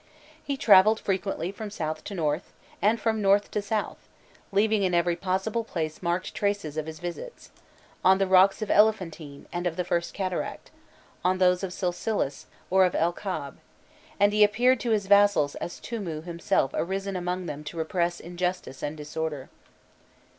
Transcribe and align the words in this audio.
He 0.43 0.57
travelled 0.57 0.99
frequently 0.99 1.51
from 1.51 1.69
south 1.69 2.03
to 2.05 2.15
north, 2.15 2.51
and 2.81 2.99
from 2.99 3.21
north 3.21 3.51
to 3.51 3.61
south, 3.61 3.99
leaving 4.51 4.81
in 4.81 4.95
every 4.95 5.15
possible 5.15 5.63
place 5.63 6.01
marked 6.01 6.33
traces 6.33 6.75
of 6.75 6.87
his 6.87 6.97
visits 6.97 7.51
on 8.03 8.17
the 8.17 8.25
rocks 8.25 8.63
of 8.63 8.71
Elephantine 8.71 9.45
and 9.53 9.67
of 9.67 9.75
the 9.75 9.83
first 9.83 10.11
cataract, 10.15 10.71
on 11.23 11.37
those 11.37 11.61
of 11.61 11.71
Silsilis 11.71 12.47
or 12.71 12.83
of 12.83 12.95
El 12.95 13.13
Kab, 13.13 13.59
and 14.19 14.33
he 14.33 14.43
appeared 14.43 14.79
to 14.79 14.89
his 14.89 15.05
vassals 15.05 15.53
as 15.57 15.79
Tûmû 15.79 16.23
himself 16.23 16.71
arisen 16.73 17.15
among 17.15 17.45
them 17.45 17.63
to 17.63 17.77
repress 17.77 18.19
injustice 18.19 18.81
and 18.81 18.97
disorder. 18.97 19.49